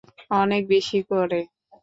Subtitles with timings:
[0.33, 1.39] অনেক বেশি করে।